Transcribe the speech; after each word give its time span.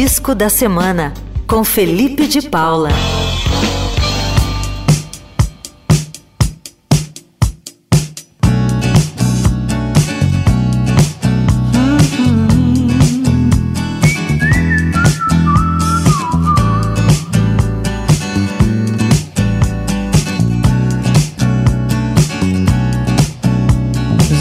Disco 0.00 0.32
da 0.32 0.48
Semana, 0.48 1.12
com 1.44 1.64
Felipe 1.64 2.28
de 2.28 2.48
Paula. 2.48 2.90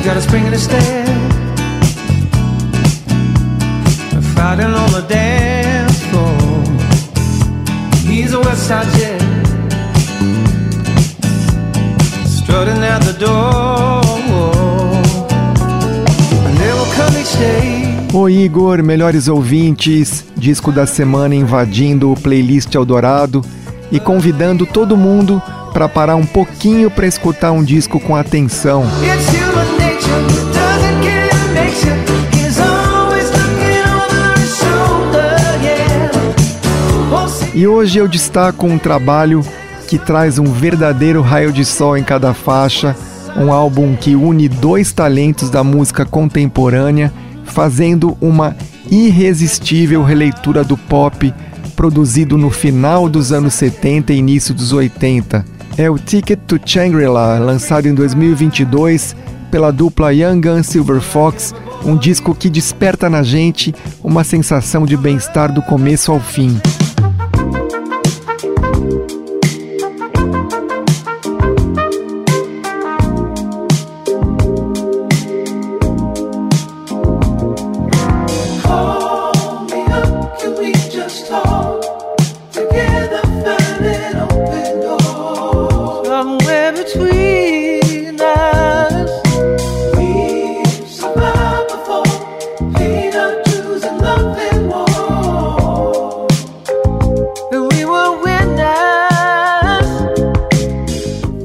got 0.05 0.15
a 0.17 0.21
spring 0.21 0.45
in 0.45 0.53
his. 0.53 1.16
Oi 18.13 18.33
Igor, 18.33 18.83
melhores 18.83 19.27
ouvintes, 19.27 20.23
disco 20.35 20.71
da 20.71 20.85
semana 20.85 21.33
invadindo 21.33 22.11
o 22.11 22.15
playlist 22.15 22.75
Eldorado 22.75 23.43
e 23.91 23.99
convidando 23.99 24.67
todo 24.67 24.95
mundo 24.95 25.41
para 25.73 25.89
parar 25.89 26.15
um 26.15 26.25
pouquinho 26.25 26.91
para 26.91 27.07
escutar 27.07 27.51
um 27.51 27.63
disco 27.63 27.99
com 27.99 28.15
atenção. 28.15 28.85
E 37.55 37.65
hoje 37.65 37.97
eu 37.97 38.07
destaco 38.07 38.67
um 38.67 38.77
trabalho 38.77 39.43
que 39.87 39.97
traz 39.97 40.37
um 40.37 40.43
verdadeiro 40.43 41.21
raio 41.21 41.51
de 41.51 41.63
sol 41.63 41.97
em 41.97 42.03
cada 42.03 42.33
faixa, 42.33 42.95
um 43.37 43.51
álbum 43.51 43.95
que 43.95 44.15
une 44.15 44.49
dois 44.49 44.91
talentos 44.91 45.49
da 45.49 45.63
música 45.63 46.05
contemporânea, 46.05 47.11
fazendo 47.45 48.17
uma 48.19 48.55
irresistível 48.91 50.03
releitura 50.03 50.63
do 50.63 50.75
pop 50.77 51.33
produzido 51.75 52.37
no 52.37 52.49
final 52.49 53.07
dos 53.07 53.31
anos 53.31 53.53
70 53.53 54.11
e 54.11 54.17
início 54.17 54.53
dos 54.53 54.73
80. 54.73 55.45
É 55.77 55.89
o 55.89 55.97
Ticket 55.97 56.39
to 56.45 56.59
Shangri-La, 56.63 57.37
lançado 57.37 57.87
em 57.87 57.93
2022 57.93 59.15
pela 59.49 59.71
dupla 59.71 60.13
Young 60.13 60.41
Gun 60.41 60.63
Silver 60.63 60.99
Fox, 60.99 61.53
um 61.85 61.95
disco 61.95 62.35
que 62.35 62.49
desperta 62.49 63.09
na 63.09 63.23
gente 63.23 63.73
uma 64.03 64.23
sensação 64.23 64.85
de 64.85 64.97
bem-estar 64.97 65.53
do 65.53 65.61
começo 65.61 66.11
ao 66.11 66.19
fim. 66.19 66.59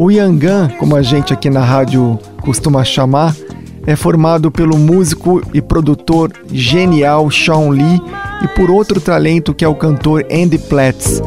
O 0.04 0.10
Yangan, 0.10 0.68
como 0.80 0.96
a 0.96 1.02
gente 1.02 1.32
aqui 1.32 1.48
na 1.48 1.60
rádio 1.60 2.18
costuma 2.40 2.82
chamar, 2.82 3.36
é 3.86 3.94
formado 3.94 4.50
pelo 4.50 4.76
músico 4.76 5.40
e 5.54 5.62
produtor 5.62 6.32
genial 6.50 7.30
Sean 7.30 7.68
Lee 7.68 8.02
e 8.42 8.48
por 8.48 8.68
outro 8.68 9.00
talento 9.00 9.54
que 9.54 9.64
é 9.64 9.68
o 9.68 9.76
cantor 9.76 10.26
Andy 10.28 10.58
Platts. 10.58 11.22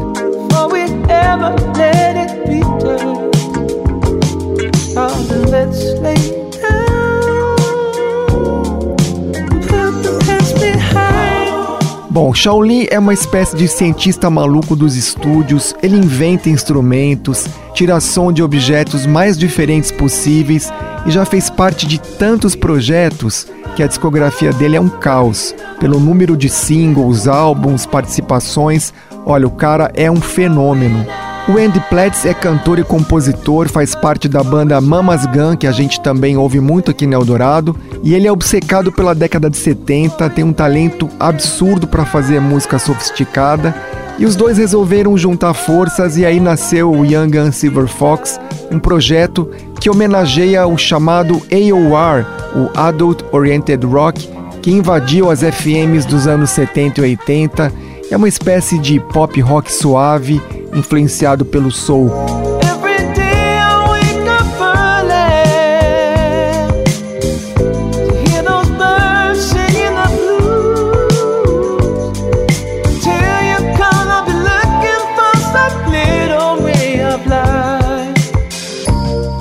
Bom, 12.25 12.33
Shaolin 12.33 12.87
é 12.89 12.97
uma 12.97 13.13
espécie 13.13 13.55
de 13.55 13.67
cientista 13.67 14.31
maluco 14.31 14.75
dos 14.75 14.95
estúdios, 14.95 15.75
ele 15.83 15.95
inventa 15.95 16.49
instrumentos, 16.49 17.45
tira 17.71 17.99
som 17.99 18.33
de 18.33 18.41
objetos 18.41 19.05
mais 19.05 19.37
diferentes 19.37 19.91
possíveis 19.91 20.73
e 21.05 21.11
já 21.11 21.23
fez 21.23 21.51
parte 21.51 21.85
de 21.85 21.99
tantos 21.99 22.55
projetos 22.55 23.45
que 23.75 23.83
a 23.83 23.87
discografia 23.87 24.51
dele 24.51 24.75
é 24.75 24.81
um 24.81 24.89
caos. 24.89 25.53
Pelo 25.79 25.99
número 25.99 26.35
de 26.35 26.49
singles, 26.49 27.27
álbuns, 27.27 27.85
participações, 27.85 28.91
olha, 29.23 29.45
o 29.45 29.51
cara 29.51 29.91
é 29.93 30.09
um 30.09 30.19
fenômeno. 30.19 31.05
O 31.47 31.59
Andy 31.59 31.79
Platts 31.91 32.25
é 32.25 32.33
cantor 32.33 32.79
e 32.79 32.83
compositor, 32.83 33.69
faz 33.69 33.93
parte 33.93 34.27
da 34.27 34.43
banda 34.43 34.81
Mamas 34.81 35.27
Gun, 35.27 35.55
que 35.55 35.67
a 35.67 35.71
gente 35.71 36.01
também 36.01 36.35
ouve 36.35 36.59
muito 36.59 36.89
aqui 36.89 37.05
no 37.05 37.13
Eldorado, 37.13 37.75
e 38.01 38.15
ele 38.15 38.27
é 38.27 38.31
obcecado 38.31 38.91
pela 38.91 39.13
década 39.13 39.47
de 39.47 39.55
70, 39.55 40.27
tem 40.31 40.43
um 40.43 40.51
talento 40.51 41.07
absurdo 41.19 41.85
para 41.85 42.03
fazer 42.03 42.41
música 42.41 42.79
sofisticada, 42.79 43.75
e 44.17 44.25
os 44.25 44.35
dois 44.35 44.57
resolveram 44.57 45.15
juntar 45.15 45.53
forças 45.53 46.17
e 46.17 46.25
aí 46.25 46.39
nasceu 46.39 46.91
o 46.91 47.05
Young 47.05 47.29
Gun 47.29 47.51
Silver 47.51 47.87
Fox, 47.87 48.39
um 48.71 48.79
projeto 48.79 49.47
que 49.79 49.87
homenageia 49.87 50.65
o 50.65 50.75
chamado 50.79 51.43
AOR, 51.51 52.25
o 52.55 52.71
Adult 52.75 53.21
Oriented 53.31 53.85
Rock, 53.85 54.27
que 54.63 54.71
invadiu 54.71 55.29
as 55.29 55.41
FMs 55.41 56.07
dos 56.07 56.25
anos 56.25 56.49
70 56.49 57.01
e 57.01 57.03
80. 57.03 57.71
É 58.09 58.17
uma 58.17 58.27
espécie 58.27 58.79
de 58.79 58.99
pop 58.99 59.39
rock 59.41 59.71
suave, 59.71 60.41
influenciado 60.75 61.45
pelo 61.45 61.71
soul. 61.71 62.11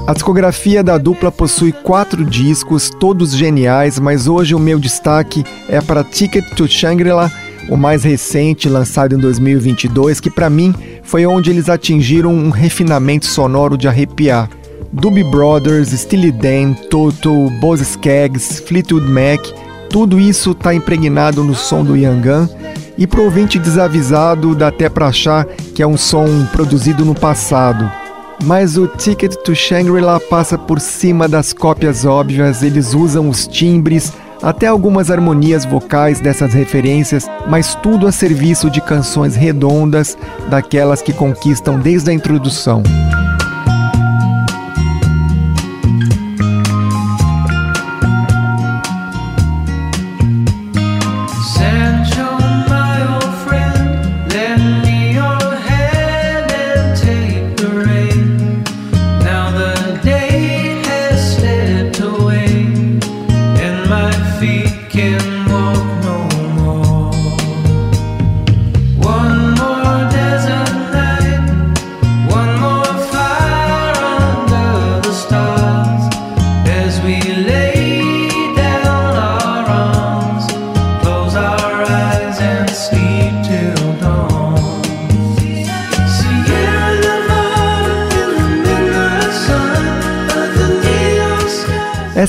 A 0.07 0.13
discografia 0.13 0.85
da 0.85 0.99
dupla 0.99 1.33
possui 1.33 1.73
quatro 1.73 2.27
discos, 2.27 2.91
todos 2.91 3.35
geniais, 3.35 3.99
mas 3.99 4.29
hoje 4.29 4.55
o 4.55 4.59
meu 4.59 4.79
destaque 4.79 5.43
é 5.67 5.81
para 5.81 6.05
Ticket 6.05 6.45
to 6.55 6.69
Shangri-La, 6.69 7.33
o 7.69 7.77
mais 7.77 8.05
recente, 8.05 8.69
lançado 8.69 9.15
em 9.15 9.19
2022, 9.19 10.21
que 10.21 10.31
para 10.31 10.51
mim 10.51 10.75
foi 11.03 11.27
onde 11.27 11.51
eles 11.51 11.69
atingiram 11.69 12.33
um 12.33 12.51
refinamento 12.51 13.27
sonoro 13.27 13.77
de 13.77 13.89
arrepiar. 13.89 14.49
Doobie 14.93 15.25
Brothers, 15.25 15.89
Steely 15.89 16.31
Dan, 16.31 16.75
Toto, 16.91 17.51
Boz 17.61 17.81
Skaggs, 17.81 18.63
Fleetwood 18.63 19.11
Mac, 19.11 19.45
tudo 19.91 20.21
isso 20.21 20.53
está 20.53 20.75
impregnado 20.75 21.43
no 21.43 21.55
som 21.55 21.85
do 21.85 21.97
Yangan 21.97 22.49
e 22.97 23.07
pro 23.07 23.25
ouvinte 23.25 23.59
desavisado 23.59 24.55
dá 24.55 24.69
até 24.69 24.89
para 24.89 25.09
achar 25.09 25.47
que 25.75 25.83
é 25.83 25.87
um 25.87 25.97
som 25.97 26.47
produzido 26.53 27.05
no 27.05 27.15
passado. 27.15 27.91
Mas 28.45 28.77
o 28.77 28.87
Ticket 28.87 29.35
to 29.37 29.55
Shangri-La 29.55 30.21
passa 30.21 30.59
por 30.59 30.81
cima 30.81 31.29
das 31.29 31.53
cópias 31.53 32.05
óbvias, 32.05 32.63
eles 32.63 32.95
usam 32.95 33.29
os 33.29 33.47
timbres, 33.47 34.13
até 34.45 34.67
algumas 34.67 35.11
harmonias 35.11 35.65
vocais 35.65 36.21
dessas 36.21 36.53
referências, 36.53 37.27
mas 37.49 37.75
tudo 37.75 38.07
a 38.07 38.13
serviço 38.13 38.69
de 38.69 38.81
canções 38.81 39.35
redondas, 39.35 40.19
daquelas 40.51 41.01
que 41.01 41.15
conquistam 41.15 41.81
desde 41.81 42.11
a 42.11 42.15
introdução. 42.15 42.83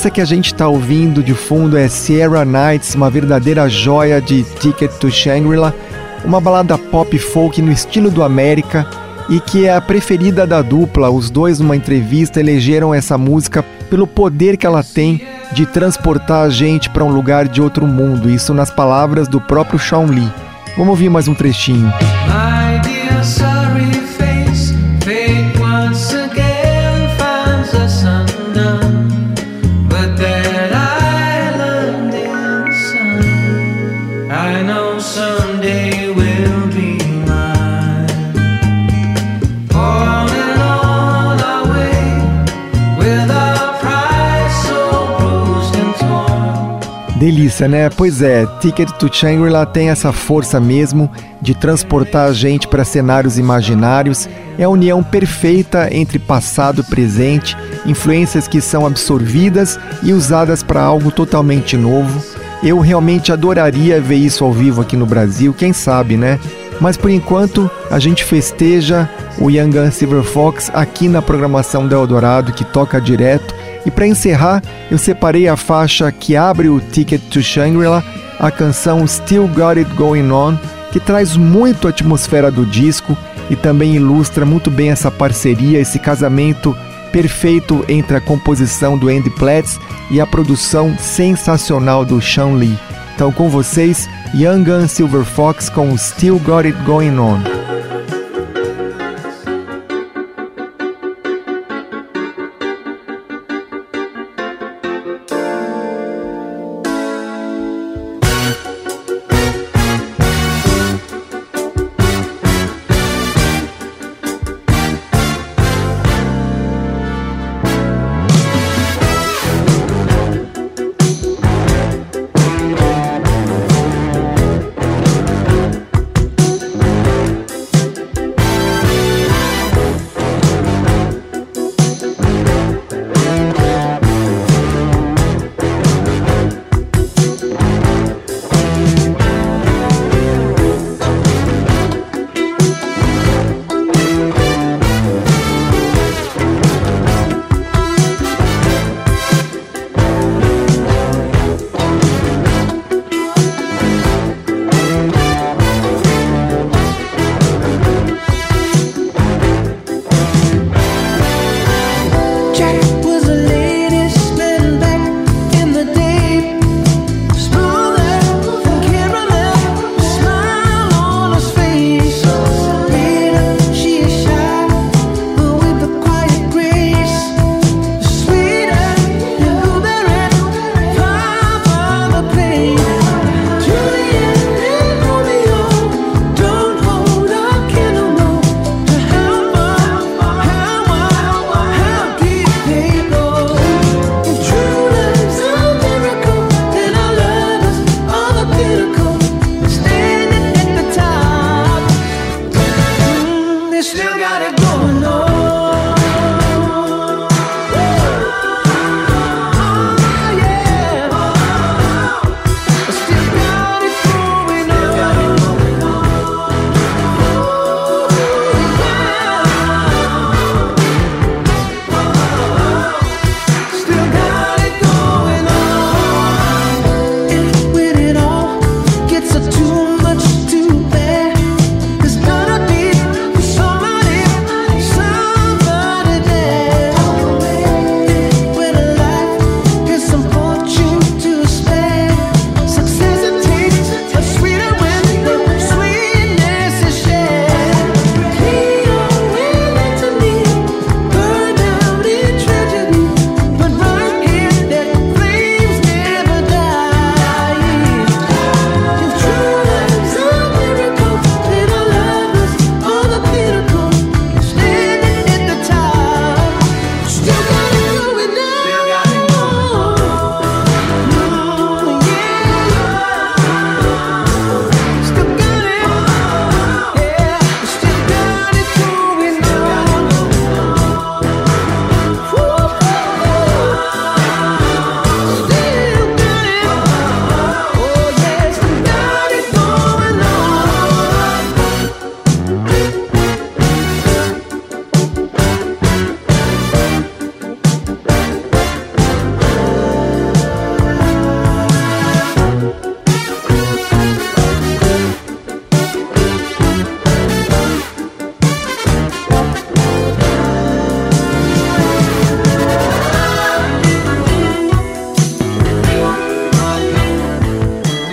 Essa 0.06 0.14
que 0.14 0.22
a 0.22 0.26
gente 0.26 0.54
está 0.54 0.68
ouvindo 0.68 1.24
de 1.24 1.34
fundo 1.34 1.76
é 1.76 1.88
Sierra 1.88 2.46
Nights, 2.46 2.94
uma 2.94 3.10
verdadeira 3.10 3.68
joia 3.68 4.22
de 4.22 4.44
Ticket 4.44 4.92
to 5.00 5.10
Shangri-La, 5.10 5.74
uma 6.24 6.40
balada 6.40 6.78
pop 6.78 7.18
folk 7.18 7.60
no 7.60 7.72
estilo 7.72 8.12
do 8.12 8.22
América 8.22 8.86
e 9.28 9.40
que 9.40 9.66
é 9.66 9.74
a 9.74 9.82
preferida 9.82 10.46
da 10.46 10.62
dupla. 10.62 11.10
Os 11.10 11.32
dois, 11.32 11.60
numa 11.60 11.76
entrevista, 11.76 12.40
elegeram 12.40 12.94
essa 12.94 13.18
música 13.18 13.66
pelo 13.90 14.06
poder 14.06 14.58
que 14.58 14.68
ela 14.68 14.84
tem 14.84 15.26
de 15.54 15.66
transportar 15.66 16.44
a 16.46 16.50
gente 16.50 16.88
para 16.88 17.04
um 17.04 17.10
lugar 17.10 17.48
de 17.48 17.60
outro 17.60 17.88
mundo. 17.88 18.30
Isso 18.30 18.54
nas 18.54 18.70
palavras 18.70 19.28
do 19.28 19.42
próprio 19.42 19.80
Shawn 19.80 20.06
Lee. 20.06 20.32
Vamos 20.78 20.90
ouvir 20.90 21.10
mais 21.10 21.28
um 21.28 21.34
trechinho. 21.34 21.92
My 22.28 22.65
Delícia, 47.16 47.66
né? 47.68 47.90
Pois 47.90 48.22
é, 48.22 48.46
Ticket 48.60 48.92
to 48.92 49.10
Shangri-La 49.12 49.66
tem 49.66 49.90
essa 49.90 50.12
força 50.12 50.60
mesmo 50.60 51.10
de 51.42 51.56
transportar 51.56 52.28
a 52.28 52.34
gente 52.34 52.68
para 52.68 52.84
cenários 52.84 53.38
imaginários. 53.38 54.28
É 54.58 54.64
a 54.64 54.70
união 54.70 55.02
perfeita 55.02 55.88
entre 55.96 56.20
passado 56.20 56.82
e 56.82 56.84
presente, 56.84 57.56
influências 57.86 58.50
que 58.50 58.60
são 58.60 58.86
absorvidas 58.86 59.80
e 60.04 60.12
usadas 60.12 60.62
para 60.62 60.82
algo 60.82 61.10
totalmente 61.10 61.78
novo. 61.78 62.22
Eu 62.62 62.80
realmente 62.80 63.32
adoraria 63.32 64.02
ver 64.02 64.16
isso 64.16 64.44
ao 64.44 64.52
vivo 64.52 64.82
aqui 64.82 64.98
no 64.98 65.06
Brasil, 65.06 65.54
quem 65.54 65.72
sabe, 65.72 66.18
né? 66.18 66.38
Mas 66.82 66.98
por 66.98 67.10
enquanto 67.10 67.72
a 67.90 67.98
gente 67.98 68.26
festeja 68.26 69.10
o 69.40 69.50
Young 69.50 69.72
Gun 69.72 69.92
Silver 69.92 70.24
Fox 70.24 70.70
aqui 70.74 71.08
na 71.08 71.22
programação 71.22 71.88
da 71.88 71.96
Eldorado 71.96 72.52
que 72.52 72.66
toca 72.66 73.00
direto. 73.00 73.54
E 73.86 73.92
para 73.92 74.08
encerrar, 74.08 74.64
eu 74.90 74.98
separei 74.98 75.48
a 75.48 75.56
faixa 75.56 76.12
que 76.12 76.36
abre 76.36 76.70
o 76.70 76.80
Ticket 76.80 77.22
to 77.30 77.42
Shangri-La, 77.42 78.04
a 78.40 78.50
canção 78.50 79.06
Still 79.06 79.48
Got 79.48 79.78
It 79.78 79.94
Going 79.96 80.32
On, 80.32 80.58
que 80.92 81.00
traz 81.00 81.38
muito 81.38 81.88
a 81.88 81.92
atmosfera 81.92 82.50
do 82.50 82.66
disco 82.66 83.16
e 83.50 83.56
também 83.56 83.96
ilustra 83.96 84.46
muito 84.46 84.72
bem 84.72 84.90
essa 84.90 85.12
parceria, 85.12 85.80
esse 85.80 86.00
casamento 86.00 86.76
perfeito 87.12 87.86
entre 87.88 88.18
a 88.18 88.22
composição 88.22 88.98
do 88.98 89.08
Andy 89.08 89.30
Platts 89.30 89.80
e 90.12 90.20
a 90.20 90.26
produção 90.26 90.98
sensacional 90.98 92.04
do 92.04 92.22
Sean 92.22 92.56
Lee. 92.56 92.78
Então 93.14 93.32
com 93.32 93.48
vocês, 93.50 94.10
Young 94.34 94.64
Gun 94.64 94.88
Silver 94.88 95.24
Fox 95.24 95.70
com 95.70 95.98
Still 95.98 96.40
Got 96.40 96.66
It 96.66 96.78
Going 96.84 97.18
On. 97.18 97.65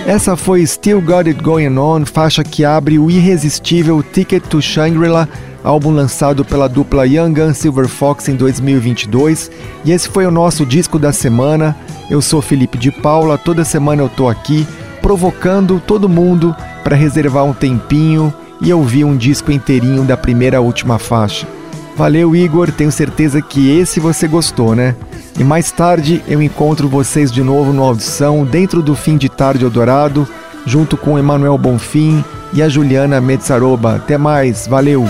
Essa 0.05 0.35
foi 0.35 0.65
Still 0.65 1.01
Got 1.01 1.29
It 1.29 1.41
Going 1.41 1.77
On, 1.77 2.05
faixa 2.05 2.43
que 2.43 2.65
abre 2.65 2.99
o 2.99 3.09
irresistível 3.09 4.03
Ticket 4.03 4.43
to 4.43 4.61
Shangri-La, 4.61 5.29
álbum 5.63 5.91
lançado 5.91 6.43
pela 6.43 6.67
dupla 6.67 7.07
Young 7.07 7.33
Gun 7.33 7.53
Silver 7.53 7.87
Fox 7.87 8.27
em 8.27 8.35
2022. 8.35 9.49
E 9.85 9.93
esse 9.93 10.09
foi 10.09 10.25
o 10.25 10.31
nosso 10.31 10.65
disco 10.65 10.99
da 10.99 11.13
semana. 11.13 11.73
Eu 12.09 12.21
sou 12.21 12.41
Felipe 12.41 12.77
de 12.77 12.91
Paula, 12.91 13.37
toda 13.37 13.63
semana 13.63 14.01
eu 14.01 14.09
tô 14.09 14.27
aqui 14.27 14.67
provocando 15.01 15.81
todo 15.85 16.09
mundo 16.09 16.53
para 16.83 16.97
reservar 16.97 17.45
um 17.45 17.53
tempinho 17.53 18.33
e 18.61 18.73
ouvir 18.73 19.05
um 19.05 19.15
disco 19.15 19.53
inteirinho 19.53 20.03
da 20.03 20.17
primeira 20.17 20.57
à 20.57 20.61
última 20.61 20.99
faixa. 20.99 21.47
Valeu, 21.95 22.35
Igor, 22.35 22.71
tenho 22.71 22.91
certeza 22.91 23.41
que 23.41 23.69
esse 23.69 24.01
você 24.01 24.27
gostou, 24.27 24.75
né? 24.75 24.95
E 25.37 25.43
mais 25.43 25.71
tarde 25.71 26.23
eu 26.27 26.41
encontro 26.41 26.87
vocês 26.87 27.31
de 27.31 27.41
novo 27.41 27.73
no 27.73 27.83
Audição, 27.83 28.45
dentro 28.45 28.81
do 28.81 28.95
Fim 28.95 29.17
de 29.17 29.29
Tarde 29.29 29.63
Eldorado, 29.63 30.27
junto 30.65 30.95
com 30.95 31.17
Emanuel 31.17 31.57
Bonfim 31.57 32.23
e 32.53 32.61
a 32.61 32.69
Juliana 32.69 33.19
Metzaroba. 33.19 33.95
Até 33.95 34.17
mais, 34.17 34.67
valeu! 34.67 35.05